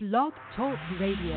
[0.00, 1.34] Blog Talk Radio.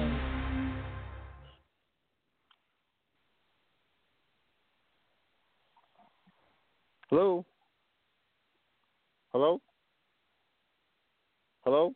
[7.10, 7.44] Hello?
[9.34, 9.60] Hello?
[11.66, 11.96] Hello?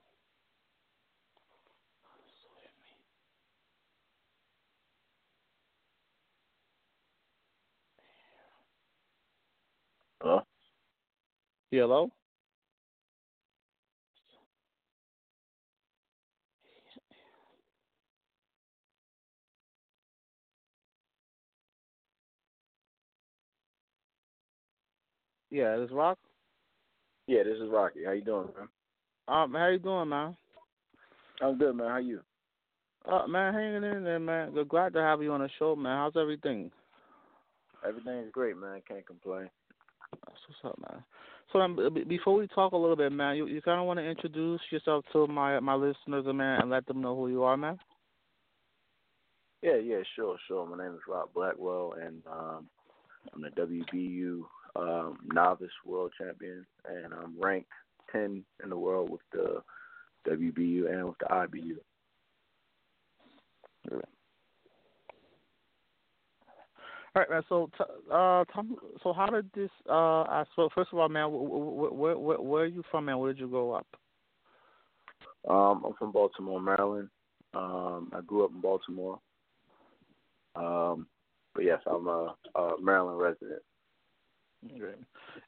[10.20, 10.41] Hello?
[11.71, 12.11] Hello?
[25.55, 26.18] Yeah, this is Rock.
[27.27, 28.04] Yeah, this is Rocky.
[28.05, 28.68] How you doing, man?
[29.29, 30.36] Um, how you doing, man?
[31.41, 31.87] I'm good, man.
[31.87, 32.19] How you?
[33.09, 34.53] Uh, man, hanging in there, man.
[34.53, 35.95] We're glad to have you on the show, man.
[35.95, 36.72] How's everything?
[37.88, 38.81] Everything's great, man.
[38.86, 39.49] Can't complain.
[40.11, 41.02] That's what's up, man.
[41.53, 43.99] So, um, b- before we talk a little bit, man, you you kind of want
[43.99, 47.55] to introduce yourself to my my listeners, man, and let them know who you are,
[47.55, 47.80] man.
[49.61, 50.65] Yeah, yeah, sure, sure.
[50.65, 52.67] My name is Rock Blackwell, and um,
[53.33, 54.43] I'm the WBU
[54.75, 57.69] um, novice world champion, and I'm ranked
[58.11, 59.61] 10 in the world with the
[60.29, 61.77] WBU and with the IBU.
[67.15, 67.43] All right, man.
[67.47, 69.69] So, t- uh, me, so how did this?
[69.89, 73.19] Uh, I so first of all, man, where where where, where are you from, man?
[73.19, 73.87] Where did you grow up?
[75.47, 77.09] Um, I'm from Baltimore, Maryland.
[77.53, 79.19] Um, I grew up in Baltimore.
[80.55, 81.07] Um,
[81.53, 83.61] but yes, I'm a, a Maryland resident.
[84.77, 84.95] Great.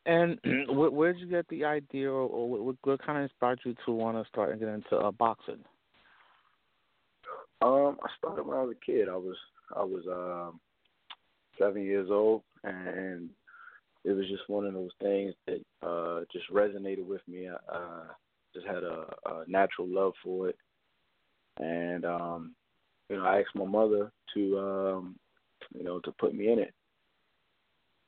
[0.05, 3.75] And where, did you get the idea, or, or what, what kind of inspired you
[3.85, 5.63] to want to start and get into uh, boxing?
[7.61, 9.09] Um, I started when I was a kid.
[9.09, 9.35] I was
[9.75, 10.59] I was um
[11.59, 13.29] seven years old, and
[14.03, 17.49] it was just one of those things that uh just resonated with me.
[17.49, 18.03] I uh,
[18.53, 20.57] just had a, a natural love for it,
[21.59, 22.55] and um,
[23.09, 25.15] you know, I asked my mother to um,
[25.73, 26.73] you know, to put me in it.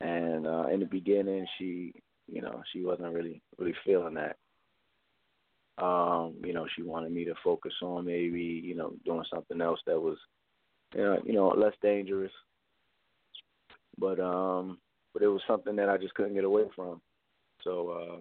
[0.02, 1.94] And uh in the beginning she
[2.28, 4.38] you know, she wasn't really really feeling that.
[5.84, 9.80] Um, you know, she wanted me to focus on maybe, you know, doing something else
[9.86, 10.18] that was
[10.94, 12.32] you know, you know, less dangerous.
[13.98, 14.80] But um
[15.14, 17.02] but it was something that I just couldn't get away from.
[17.64, 18.20] So uh,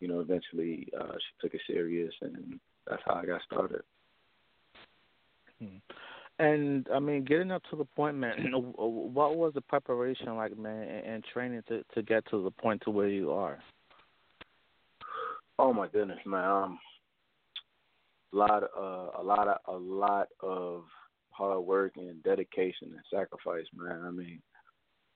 [0.00, 3.82] you know, eventually uh she took it serious and that's how I got started.
[5.58, 5.78] Hmm.
[6.38, 8.52] And I mean, getting up to the point, man.
[8.76, 12.90] What was the preparation like, man, and, training to to get to the point to
[12.90, 13.58] where you are?
[15.58, 16.44] Oh my goodness, man.
[16.44, 16.78] Um,
[18.32, 20.84] a lot, uh, a lot of, a lot of
[21.30, 24.02] hard work and dedication and sacrifice, man.
[24.04, 24.42] I mean,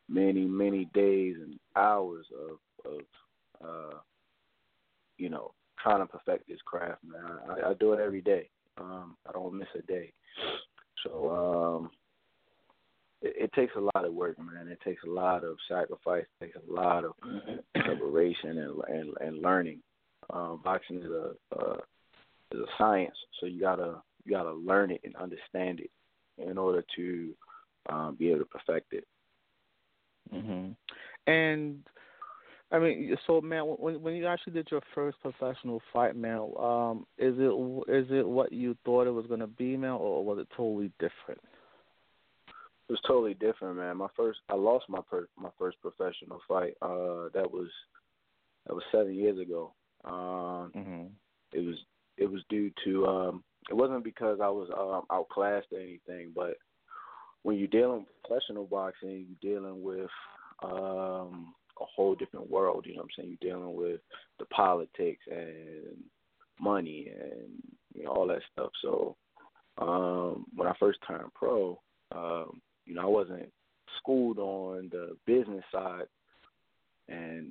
[0.09, 3.01] many, many days and hours of, of,
[3.63, 3.99] uh,
[5.19, 7.39] you know, trying to perfect this craft, man.
[7.49, 8.49] I, I do it every day.
[8.79, 10.13] Um, I don't miss a day.
[11.05, 11.91] So, um,
[13.23, 14.69] it, it takes a lot of work, man.
[14.69, 16.25] It takes a lot of sacrifice.
[16.41, 17.13] It takes a lot of
[17.75, 19.81] preparation and and, and learning.
[20.33, 21.79] Um, boxing is a uh,
[22.53, 25.91] is a science, so you gotta you gotta learn it and understand it
[26.39, 27.35] in order to
[27.89, 29.05] um, be able to perfect it.
[30.33, 30.77] Mhm.
[31.27, 31.83] And
[32.73, 37.07] I mean, so man, when when you actually did your first professional fight, man, um,
[37.19, 40.49] is it is it what you thought it was gonna be, man, or was it
[40.57, 41.41] totally different?
[42.89, 43.97] It was totally different, man.
[43.97, 46.75] My first, I lost my per, my first professional fight.
[46.81, 47.69] Uh, that was
[48.67, 49.73] that was seven years ago.
[50.05, 51.07] Um, hmm
[51.53, 51.77] it was
[52.17, 56.57] it was due to um, it wasn't because I was um, outclassed or anything, but
[57.43, 60.11] when you're dealing with professional boxing, you're dealing with
[60.63, 62.85] um, a whole different world.
[62.87, 63.39] You know what I'm saying?
[63.41, 64.01] You're dealing with
[64.39, 65.97] the politics and
[66.61, 67.51] money and
[67.95, 68.71] you know all that stuff.
[68.83, 69.17] So
[69.79, 71.81] um, when I first turned pro,
[72.15, 73.51] um, you know I wasn't
[73.99, 76.07] schooled on the business side
[77.09, 77.51] and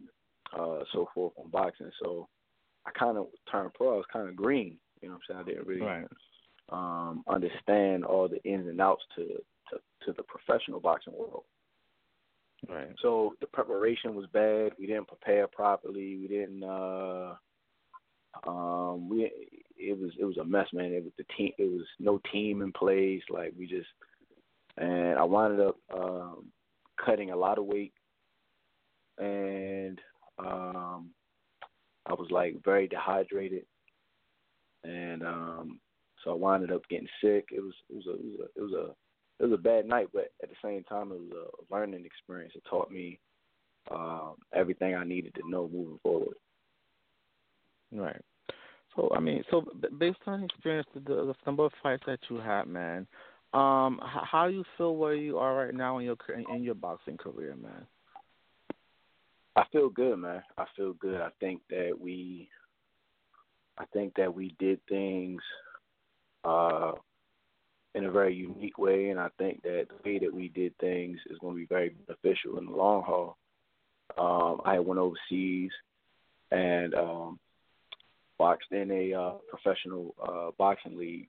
[0.57, 1.91] uh, so forth on boxing.
[2.01, 2.27] So
[2.85, 3.93] I kind of turned pro.
[3.93, 4.77] I was kind of green.
[5.01, 5.39] You know what I'm saying?
[5.41, 6.07] I didn't really Right.
[6.71, 11.43] um, understand all the ins and outs to, to to the professional boxing world.
[12.67, 12.89] Right.
[13.01, 14.71] So the preparation was bad.
[14.79, 16.17] We didn't prepare properly.
[16.17, 16.63] We didn't.
[16.63, 17.35] uh
[18.47, 19.31] um we
[19.77, 22.61] it was it was a mess man it was the team it was no team
[22.61, 23.87] in place like we just
[24.77, 26.45] and i wound up um
[27.03, 27.93] cutting a lot of weight
[29.17, 29.99] and
[30.37, 31.09] um
[32.05, 33.65] i was like very dehydrated
[34.83, 35.79] and um
[36.23, 38.63] so i wound up getting sick it was it was a it was a it
[38.63, 39.08] was a
[39.39, 42.53] it was a bad night but at the same time it was a learning experience
[42.55, 43.19] it taught me
[43.91, 46.35] um everything i needed to know moving forward
[47.91, 48.21] Right.
[48.95, 49.65] So I mean, so
[49.97, 53.07] based on experience, the, the number of fights that you had, man,
[53.53, 56.17] um, how do you feel where you are right now in your
[56.53, 57.85] in your boxing career, man?
[59.55, 60.41] I feel good, man.
[60.57, 61.19] I feel good.
[61.21, 62.49] I think that we,
[63.77, 65.41] I think that we did things
[66.43, 66.93] uh,
[67.95, 71.17] in a very unique way, and I think that the way that we did things
[71.29, 73.37] is going to be very beneficial in the long haul.
[74.17, 75.71] Um, I went overseas
[76.51, 77.39] and um,
[78.37, 81.27] boxed in a uh, professional uh, boxing league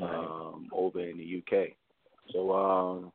[0.00, 1.70] um, over in the UK.
[2.32, 3.12] So um,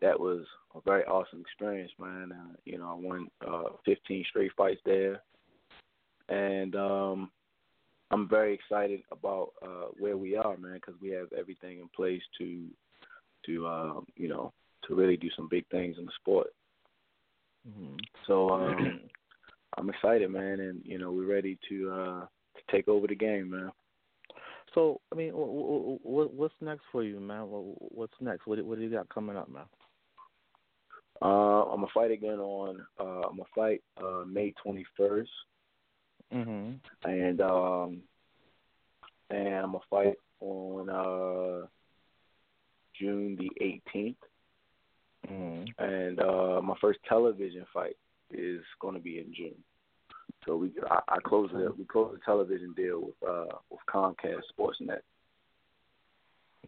[0.00, 0.44] that was
[0.74, 2.32] a very awesome experience, man.
[2.32, 5.22] Uh, you know, I won uh, 15 straight fights there,
[6.28, 7.30] and um,
[8.10, 12.22] I'm very excited about uh, where we are, man, because we have everything in place
[12.38, 12.66] to
[13.46, 14.52] to um, you know
[14.86, 16.48] to really do some big things in the sport.
[17.68, 17.96] Mm-hmm.
[18.26, 19.00] So um,
[19.78, 23.50] I'm excited, man, and you know we're ready to uh, to take over the game,
[23.50, 23.70] man.
[24.74, 27.42] So I mean, what, what's next for you, man?
[27.42, 28.46] What's next?
[28.46, 29.64] What what do you got coming up, man?
[31.22, 32.84] Uh, I'm gonna fight again on.
[32.98, 35.26] Uh, I'm gonna fight uh, May 21st.
[36.32, 36.78] Mhm.
[37.04, 38.02] And um,
[39.30, 41.66] and I'm gonna fight on uh
[42.98, 43.50] June the
[43.94, 44.16] 18th.
[45.28, 45.84] Mm-hmm.
[45.84, 47.96] And uh, my first television fight
[48.30, 49.56] is going to be in June.
[50.46, 54.42] So we I, I closed the we closed the television deal with uh with Comcast
[54.58, 55.00] Sportsnet.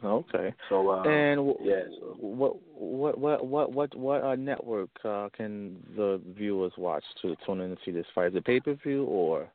[0.05, 0.55] Okay.
[0.69, 2.17] So uh, and w- yeah, so.
[2.19, 7.61] what what what what what what uh, network uh, can the viewers watch to tune
[7.61, 8.29] in to see this fight?
[8.29, 9.49] Is it pay per view or?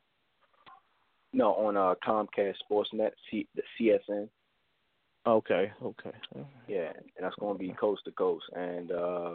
[1.32, 4.28] No, on uh, Comcast Sportsnet, C- the CSN.
[5.26, 5.70] Okay.
[5.82, 6.12] Okay.
[6.66, 9.34] Yeah, and that's going to be coast to coast, and uh,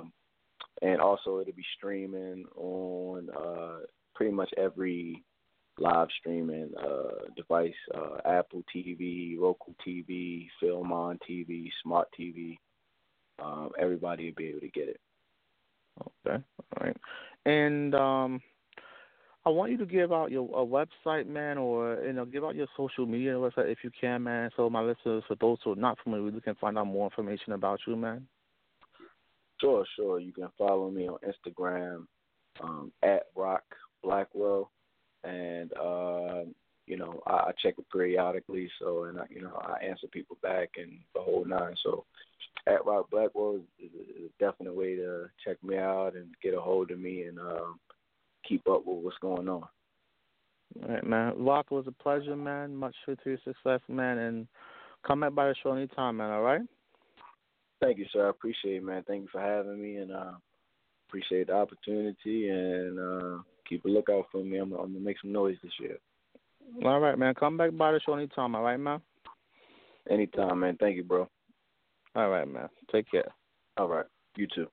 [0.81, 3.85] and also it'll be streaming on uh,
[4.15, 5.23] pretty much every
[5.77, 12.57] live streaming uh, device: uh, Apple TV, Roku TV, Film on TV, Smart TV.
[13.43, 14.99] Um, everybody will be able to get it.
[16.25, 16.97] Okay, all right.
[17.45, 18.41] And um,
[19.45, 22.55] I want you to give out your a website, man, or you know, give out
[22.55, 24.49] your social media website if you can, man.
[24.55, 27.53] So my listeners, for those who are not familiar, we can find out more information
[27.53, 28.27] about you, man.
[29.59, 30.19] Sure, sure.
[30.19, 32.05] You can follow me on Instagram
[32.61, 33.63] um, at Rock
[34.03, 34.71] Blackwell
[35.23, 36.43] and uh,
[36.85, 38.69] you know I, I check it periodically.
[38.79, 41.75] So and I, you know I answer people back and the whole nine.
[41.83, 42.05] So
[42.67, 46.61] at Rock Blackwell is, is a definite way to check me out and get a
[46.61, 47.79] hold of me and um,
[48.47, 49.63] keep up with what's going on.
[50.81, 51.33] All right, man.
[51.37, 52.75] Rock, was a pleasure, man.
[52.75, 54.47] Much to your success, man, and
[55.05, 56.31] come back by the show anytime, man.
[56.31, 56.61] All right.
[57.81, 58.27] Thank you, sir.
[58.27, 59.03] I appreciate it, man.
[59.05, 60.31] Thank you for having me, and uh,
[61.07, 62.49] appreciate the opportunity.
[62.49, 63.37] And uh,
[63.73, 64.57] keep a lookout for me.
[64.57, 65.97] I'm, I'm gonna make some noise this year.
[66.85, 67.33] All right, man.
[67.35, 68.55] Come back by the show anytime.
[68.55, 69.01] All right, man.
[70.09, 70.77] Anytime, man.
[70.79, 71.27] Thank you, bro.
[72.15, 72.69] All right, man.
[72.91, 73.31] Take care.
[73.77, 74.05] All right.
[74.35, 74.67] You too.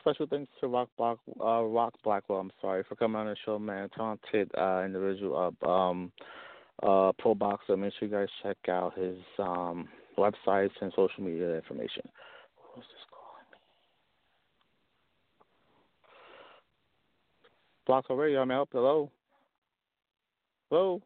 [0.00, 2.40] Special thanks to Rock Black, uh, Rock Blackwell.
[2.40, 3.88] I'm sorry for coming on the show, man.
[3.96, 6.12] Talented uh, individual, uh, um,
[6.82, 7.76] uh, pro boxer.
[7.76, 9.88] Make sure you guys check out his um,
[10.18, 12.02] websites and social media information.
[12.74, 13.58] Who's this calling me?
[17.86, 18.68] Block Radio, I'm out.
[18.72, 19.10] Hello.
[20.70, 21.02] Hello.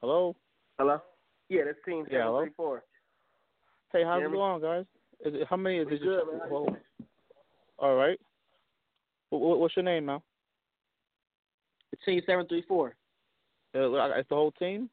[0.00, 0.36] Hello.
[0.78, 1.00] Hello.
[1.48, 2.84] Yeah, that's team Yeah, seven three four.
[3.92, 4.84] Hey, how's it going, guys?
[5.24, 6.00] Is it, how many is it?
[6.02, 6.76] Whoa.
[7.84, 8.18] All right.
[9.28, 10.22] Wh- wh- What's your name now?
[11.92, 12.96] It's team seven three four.
[13.74, 14.88] Uh, It's the whole team.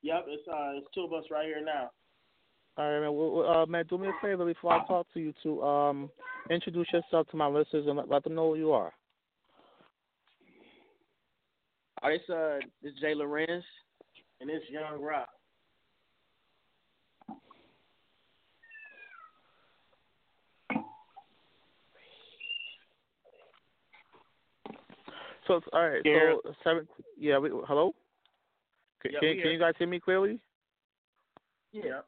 [0.00, 1.90] Yep, it's uh, it's two of us right here now.
[2.78, 3.14] All right, man.
[3.14, 6.10] Well, well, uh, man, do me a favor before I talk to you to um
[6.48, 8.94] introduce yourself to my listeners and let, let them know who you are.
[12.00, 13.62] All right, it's uh, this Jay Lorenz
[14.40, 15.28] and this Young Rock.
[25.52, 26.02] So all right.
[26.04, 26.34] Yeah.
[26.44, 26.88] So seven.
[27.18, 27.38] Yeah.
[27.38, 27.94] We, hello.
[29.02, 30.40] Can, Yeah, can, can you guys hear me clearly?
[31.72, 32.00] Yeah.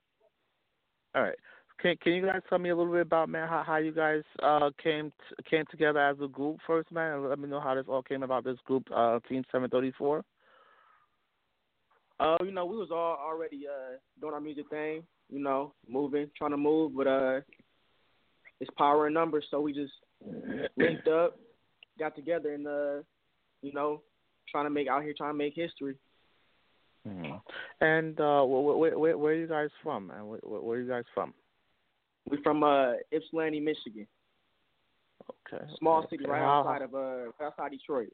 [1.14, 1.36] All right.
[1.80, 4.22] Can Can you guys tell me a little bit about man how how you guys
[4.42, 7.14] uh came t- came together as a group first, man?
[7.14, 8.44] and Let me know how this all came about.
[8.44, 10.24] This group, uh, Team Seven Thirty Four.
[12.20, 16.30] Uh, you know, we was all already uh doing our music thing, you know, moving,
[16.38, 17.40] trying to move, but uh,
[18.60, 19.92] it's power in numbers, so we just
[20.76, 21.38] linked up,
[21.98, 23.02] got together and uh,
[23.64, 24.02] you know,
[24.50, 25.96] trying to make out here trying to make history.
[27.08, 27.36] Mm-hmm.
[27.80, 30.10] And uh, where, where, where are you guys from?
[30.10, 31.32] And where, where are you guys from?
[32.28, 34.06] We're from uh, Ypsilanti, Michigan.
[35.52, 35.64] Okay.
[35.78, 36.16] Small okay.
[36.16, 38.12] city right outside of uh, outside Detroit.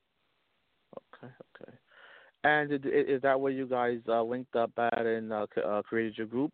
[0.96, 1.32] Okay.
[1.56, 1.72] Okay.
[2.42, 6.16] And is, is that where you guys uh, linked up at and uh, uh, created
[6.16, 6.52] your group?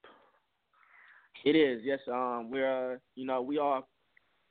[1.45, 1.83] It is.
[1.85, 2.01] Yes.
[2.11, 2.51] Um.
[2.51, 2.95] We're.
[2.95, 3.43] Uh, you know.
[3.43, 3.83] We are.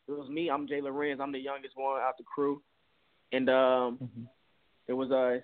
[0.08, 0.50] It was me.
[0.50, 1.20] I'm Jay Lorenz.
[1.22, 2.62] I'm the youngest one out the crew,
[3.32, 4.24] and um, mm-hmm.
[4.88, 5.40] it was uh,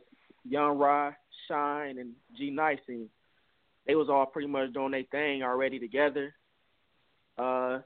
[0.48, 1.16] Young Rod,
[1.48, 3.10] Shine, and G Nice, and
[3.88, 6.34] they was all pretty much doing their thing already together.
[7.38, 7.80] Uh,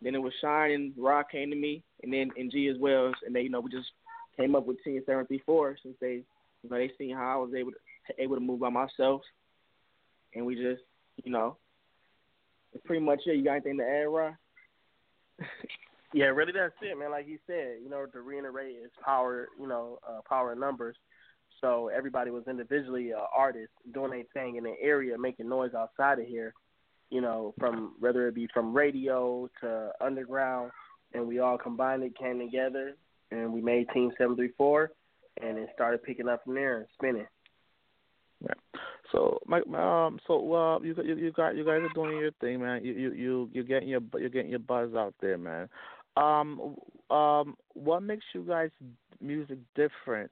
[0.00, 3.12] then it was Shine and Rod came to me, and then and G as well,
[3.24, 3.90] and they you know we just
[4.36, 6.22] came up with Team Seven Three Four since they
[6.62, 9.22] you know they seen how I was able to able to move by myself,
[10.34, 10.82] and we just
[11.22, 11.56] you know
[12.72, 13.36] it's pretty much it.
[13.36, 14.36] You got anything to add, Rod?
[16.12, 17.10] yeah, really, that's it, man.
[17.10, 19.48] Like you said, you know, to reiterate, it's power.
[19.58, 20.96] You know, uh, power in numbers.
[21.60, 26.18] So everybody was individually uh, artists doing their thing in the area, making noise outside
[26.18, 26.54] of here.
[27.10, 30.70] You know, from whether it be from radio to underground,
[31.12, 32.96] and we all combined it, came together,
[33.30, 34.92] and we made Team Seven Three Four,
[35.40, 37.26] and it started picking up from there and spinning.
[38.40, 38.82] Right.
[39.12, 42.60] So, my, um, so uh, you you you got you guys are doing your thing,
[42.60, 42.82] man.
[42.82, 45.68] You you you you're getting your you're getting your buzz out there, man.
[46.16, 46.76] Um,
[47.10, 48.70] um, what makes you guys
[49.20, 50.30] music different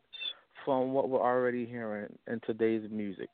[0.65, 3.31] from what we're already hearing in today's music?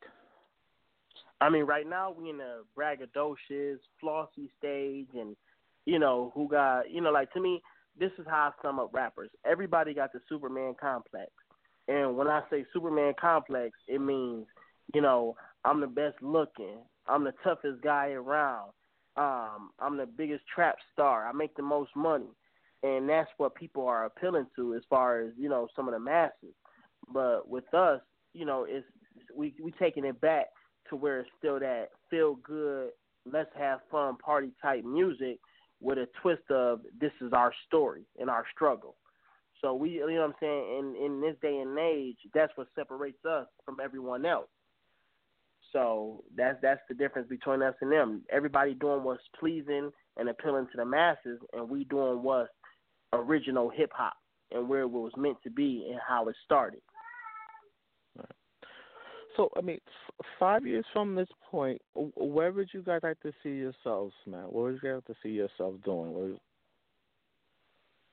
[1.41, 5.37] I mean, right now we in the braggadocious, flossy stage, and
[5.85, 7.61] you know who got you know like to me,
[7.99, 9.31] this is how I sum up rappers.
[9.45, 11.31] Everybody got the Superman complex,
[11.89, 14.47] and when I say Superman complex, it means
[14.95, 18.71] you know I'm the best looking, I'm the toughest guy around,
[19.17, 22.31] um, I'm the biggest trap star, I make the most money,
[22.83, 26.01] and that's what people are appealing to as far as you know some of the
[26.01, 26.55] masses.
[27.13, 28.01] But with us,
[28.35, 28.87] you know, it's
[29.35, 30.47] we we taking it back
[30.91, 32.91] to where it's still that feel good,
[33.31, 35.39] let's have fun party type music
[35.81, 38.97] with a twist of this is our story and our struggle.
[39.61, 42.69] So we, you know what I'm saying, in in this day and age, that's what
[42.75, 44.49] separates us from everyone else.
[45.73, 48.23] So that's that's the difference between us and them.
[48.31, 52.51] Everybody doing what's pleasing and appealing to the masses, and we doing what's
[53.13, 54.15] original hip hop
[54.53, 56.81] and where it was meant to be and how it started.
[59.37, 63.33] So, I mean, f- five years from this point, where would you guys like to
[63.43, 64.45] see yourselves, man?
[64.45, 66.39] What would you guys like to see yourself doing?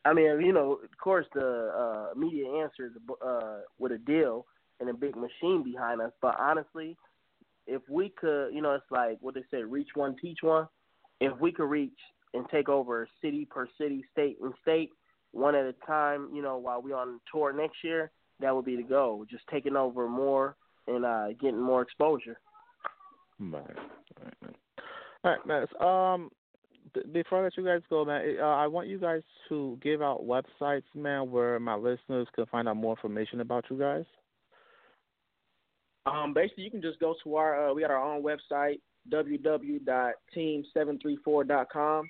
[0.04, 2.92] I mean, you know, of course, the uh, immediate answer is
[3.26, 4.46] uh, with a deal
[4.82, 6.12] and a big machine behind us.
[6.22, 6.98] But honestly,
[7.68, 10.68] if we could, you know, it's like what they say, reach one, teach one.
[11.20, 11.92] If we could reach
[12.34, 14.90] and take over city per city, state and state,
[15.32, 18.76] one at a time, you know, while we on tour next year, that would be
[18.76, 19.26] the goal.
[19.30, 20.56] Just taking over more
[20.88, 22.40] and uh, getting more exposure.
[23.40, 23.64] Right,
[24.22, 24.56] right,
[25.24, 25.66] All right, man.
[25.80, 26.30] Um,
[27.12, 30.26] before I let you guys go, man, uh, I want you guys to give out
[30.26, 34.06] websites, man, where my listeners can find out more information about you guys.
[36.06, 37.70] Um, basically, you can just go to our.
[37.70, 38.80] Uh, we got our own website,
[39.12, 42.10] www.team734.com.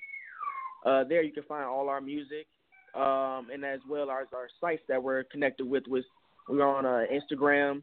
[0.84, 2.48] Uh, there you can find all our music,
[2.94, 5.84] um, and as well as our sites that we're connected with.
[5.86, 6.04] With
[6.48, 7.82] we're on uh, Instagram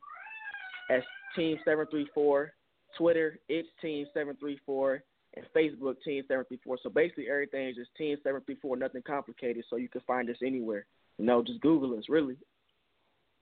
[0.89, 1.01] as
[1.37, 2.49] Team734,
[2.97, 4.99] Twitter it's Team734,
[5.35, 6.77] and Facebook Team734.
[6.83, 9.63] So basically, everything is just Team734, nothing complicated.
[9.69, 10.85] So you can find us anywhere.
[11.17, 12.35] You know, just Google us, really.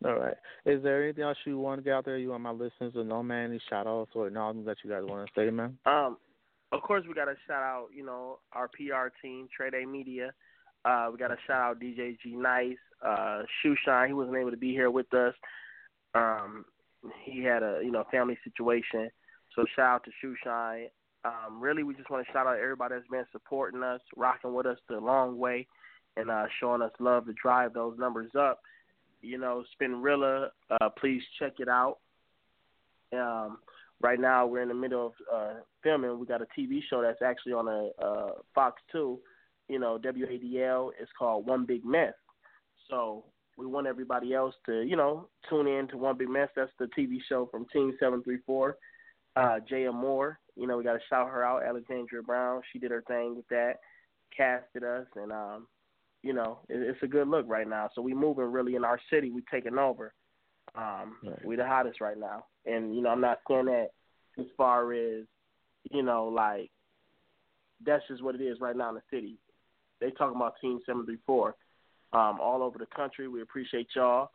[0.05, 0.35] All right.
[0.65, 2.17] Is there anything else you want to get out there?
[2.17, 3.49] You want my listeners to know, man?
[3.49, 5.77] Any shout outs or acknowledgments that you guys want to say, man?
[5.85, 6.17] Um,
[6.71, 10.31] of course, we got to shout out, you know, our PR team, Trade A Media.
[10.85, 14.07] Uh, we got to shout out DJ G Nice, uh, Shoe Shine.
[14.07, 15.33] He wasn't able to be here with us.
[16.15, 16.63] Um,
[17.23, 19.09] he had a, you know, family situation.
[19.55, 20.87] So shout out to Shoe Shine.
[21.25, 24.65] Um, really, we just want to shout out everybody that's been supporting us, rocking with
[24.65, 25.67] us the long way,
[26.15, 28.61] and uh, showing us love to drive those numbers up
[29.21, 30.49] you know, Spinrilla.
[30.69, 31.97] Uh, please check it out.
[33.13, 33.59] Um,
[34.01, 36.19] right now, we're in the middle of uh, filming.
[36.19, 39.19] We got a TV show that's actually on a uh, Fox Two.
[39.67, 40.91] You know, WADL.
[40.99, 42.13] It's called One Big Mess.
[42.89, 43.25] So
[43.57, 46.49] we want everybody else to, you know, tune in to One Big Mess.
[46.55, 48.77] That's the TV show from Team Seven Three Four.
[49.35, 50.39] Uh, Jaya Moore.
[50.55, 51.63] You know, we got to shout her out.
[51.63, 52.61] Alexandria Brown.
[52.71, 53.75] She did her thing with that.
[54.35, 55.67] Casted us, and um,
[56.23, 57.89] you know, it's a good look right now.
[57.95, 59.31] So we moving really in our city.
[59.31, 60.13] We taking over.
[60.75, 61.45] Um, right.
[61.45, 63.87] We the hottest right now, and you know, I'm not saying that
[64.37, 65.25] as far as
[65.91, 66.69] you know, like
[67.85, 69.37] that's just what it is right now in the city.
[69.99, 71.55] They talking about Team Seven Three Four.
[72.13, 73.27] um, all over the country.
[73.27, 74.29] We appreciate y'all.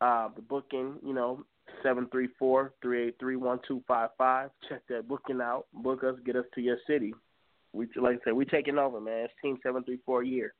[0.00, 1.44] Uh, the booking, you know,
[1.82, 4.50] seven three four three eight three one two five five.
[4.68, 5.66] Check that booking out.
[5.72, 7.14] Book us, get us to your city.
[7.72, 9.24] We like I said, we taking over, man.
[9.24, 10.54] It's Team seven three four year.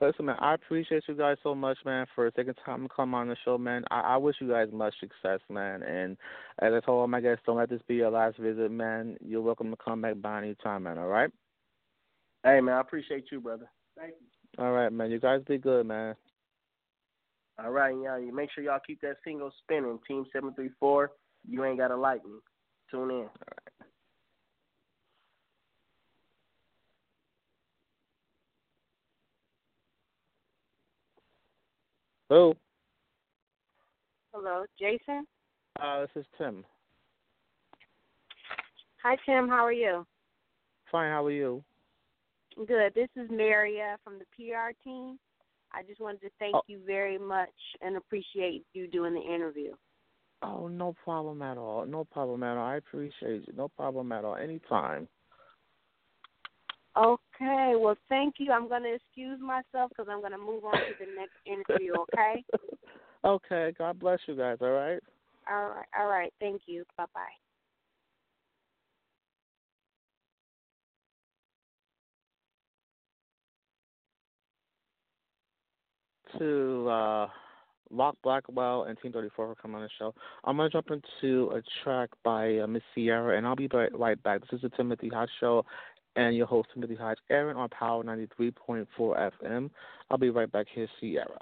[0.00, 3.28] Listen, man, I appreciate you guys so much, man, for taking time to come on
[3.28, 3.84] the show, man.
[3.90, 5.82] I, I wish you guys much success, man.
[5.82, 6.16] And
[6.60, 9.16] as I told all my guests, don't let this be your last visit, man.
[9.20, 10.98] You're welcome to come back by any time, man.
[10.98, 11.30] All right.
[12.44, 13.68] Hey, man, I appreciate you, brother.
[13.98, 14.64] Thank you.
[14.64, 15.10] All right, man.
[15.10, 16.14] You guys be good, man.
[17.58, 18.18] All right, yeah.
[18.18, 19.98] You make sure y'all keep that single spinning.
[20.06, 21.12] Team seven three four.
[21.48, 22.38] You ain't gotta like me.
[22.90, 23.28] Tune in.
[32.28, 32.54] Hello.
[34.32, 35.26] Hello, Jason.
[35.80, 36.64] Uh, this is Tim.
[39.02, 39.48] Hi, Tim.
[39.48, 40.04] How are you?
[40.90, 41.12] Fine.
[41.12, 41.62] How are you?
[42.56, 42.94] Good.
[42.94, 45.18] This is Maria from the PR team.
[45.72, 46.62] I just wanted to thank Oh.
[46.66, 49.74] you very much and appreciate you doing the interview.
[50.42, 51.86] Oh, no problem at all.
[51.86, 52.66] No problem at all.
[52.66, 53.54] I appreciate you.
[53.54, 54.34] No problem at all.
[54.34, 55.08] Anytime.
[57.36, 57.74] Okay.
[57.76, 58.52] Well, thank you.
[58.52, 61.92] I'm going to excuse myself because I'm going to move on to the next interview.
[61.92, 62.44] Okay.
[63.24, 63.74] okay.
[63.78, 64.58] God bless you guys.
[64.60, 65.00] All right.
[65.50, 65.86] All right.
[65.98, 66.32] All right.
[66.40, 66.84] Thank you.
[66.96, 67.20] Bye bye.
[76.38, 77.28] to uh,
[77.90, 80.14] Rock Blackwell and Team 34 for coming on the show.
[80.44, 83.96] I'm going to jump into a track by uh, Miss Sierra, and I'll be right,
[83.98, 84.40] right back.
[84.42, 85.64] This is the Timothy Hodge Show,
[86.16, 89.70] and your host, Timothy Hodge, Aaron on Power 93.4 FM.
[90.10, 90.66] I'll be right back.
[90.74, 91.38] here, Sierra.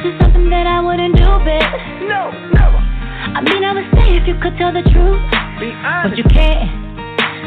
[0.00, 1.60] That is something that I wouldn't do, babe.
[2.08, 2.80] No, never.
[3.36, 5.20] I mean, I would stay if you could tell the truth.
[5.60, 6.72] Be But you can't.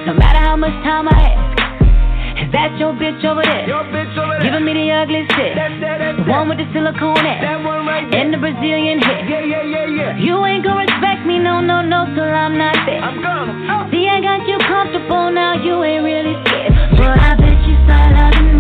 [0.06, 2.46] No matter how much time I ask.
[2.46, 3.66] Is that your bitch over there?
[3.66, 4.46] Your bitch over there.
[4.46, 5.58] Giving me the ugly shit.
[5.58, 7.42] That, that, that, The one with the silicone ass.
[7.42, 8.22] That one right there.
[8.22, 9.26] And the Brazilian hip.
[9.26, 10.22] Yeah, yeah, yeah, yeah.
[10.22, 13.02] You ain't gonna respect me, no, no, no, till I'm not there.
[13.02, 13.50] I'm gonna.
[13.66, 13.90] Oh.
[13.90, 17.02] See, I got you comfortable now, you ain't really scared.
[17.02, 18.53] But I bet you start loving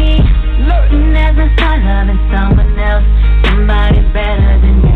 [0.89, 3.05] soon as I start loving someone else,
[3.45, 4.92] somebody better than you.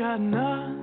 [0.00, 0.79] Got nothing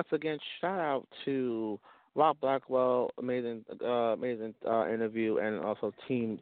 [0.00, 1.78] Once again, shout out to
[2.14, 6.40] Rock Blackwell, amazing, uh, amazing uh, interview, and also Team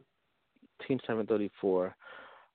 [0.87, 1.93] Team Seven Thirty Four.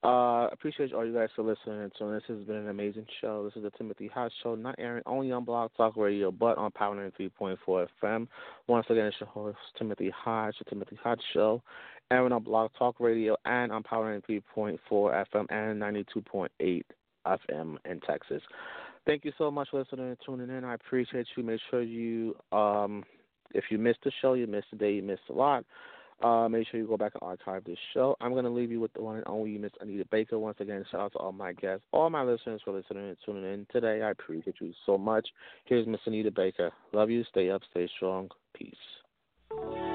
[0.03, 1.91] Uh, appreciate all you guys for listening.
[1.99, 3.45] So this has been an amazing show.
[3.45, 6.71] This is the Timothy Hodge Show, not airing only on Blog Talk Radio, but on
[6.71, 8.27] Power 93.4 FM.
[8.67, 11.63] Once again, it's your host Timothy Hodge, the Timothy Hodge Show,
[12.11, 16.83] airing on Blog Talk Radio and on Power 93.4 FM and 92.8
[17.27, 18.43] FM in Texas.
[19.07, 20.65] Thank you so much for listening and tuning in.
[20.65, 21.43] I appreciate you.
[21.43, 23.05] Make sure you, um,
[23.53, 25.65] if you missed the show, you missed a day, you missed a lot.
[26.23, 28.17] Uh, make sure you go back and archive this show.
[28.21, 30.39] I'm going to leave you with the one and only Miss Anita Baker.
[30.39, 33.45] Once again, shout out to all my guests, all my listeners for listening and tuning
[33.45, 34.01] in today.
[34.01, 35.29] I appreciate you so much.
[35.65, 36.71] Here's Miss Anita Baker.
[36.93, 37.25] Love you.
[37.25, 37.63] Stay up.
[37.73, 38.31] Stay strong.
[38.55, 39.94] Peace.